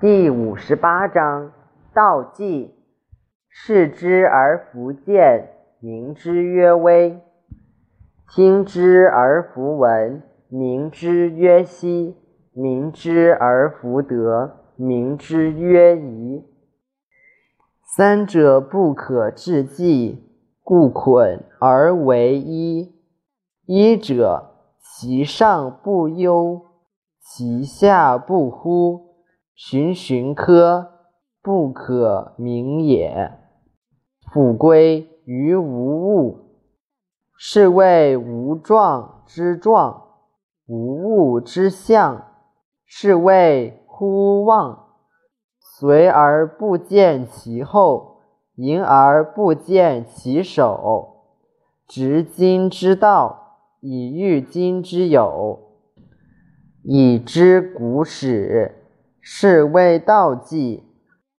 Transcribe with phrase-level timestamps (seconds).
[0.00, 1.52] 第五十八章：
[1.92, 2.74] 道纪，
[3.50, 7.20] 视之而弗见，名之曰微；
[8.26, 12.14] 听之而弗闻，名之曰希；
[12.54, 16.46] 明之而弗得，名之曰夷。
[17.84, 20.16] 三者不可致诘，
[20.64, 22.94] 故捆而为一。
[23.66, 26.62] 一者，其上不忧，
[27.20, 29.09] 其下不忽。
[29.62, 30.90] 循循科
[31.42, 33.30] 不可名也。
[34.32, 36.56] 复归于无物，
[37.36, 40.16] 是谓无状之状；
[40.66, 42.24] 无物之象，
[42.86, 44.94] 是谓乎妄。
[45.58, 48.22] 随而不见其后，
[48.54, 51.26] 迎而不见其首。
[51.86, 55.58] 执今之道，以御今之有，
[56.82, 58.78] 以知古始。
[59.20, 60.89] 是谓道纪。